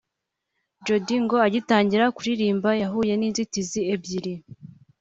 Jody 0.85 1.15
ngo 1.23 1.35
agitangira 1.47 2.05
kuririmba 2.15 2.69
yahuye 2.81 3.13
n’inzitizi 3.17 3.79
ebyiri 3.93 4.33